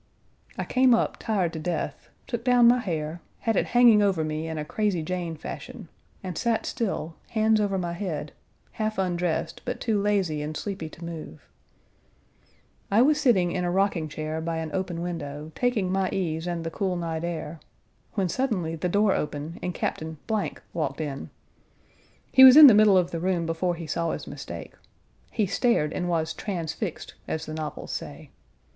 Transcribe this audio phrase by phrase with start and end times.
[0.57, 4.47] I came up tired to death; took down my hair; had it hanging over me
[4.47, 5.89] in a Crazy Jane fashion;
[6.23, 8.31] and sat still, hands over my head
[8.71, 11.47] (half undressed, but too lazy and sleepy to move).
[12.89, 16.63] I was sitting in a rocking chair by an open window taking my ease and
[16.63, 17.59] the cool night air,
[18.15, 20.17] when suddenly the door opened and Captain
[20.73, 21.29] walked in.
[22.31, 24.73] He was in the middle of the room before he saw his mistake;
[25.29, 28.31] he stared and was transfixed, as the novels say.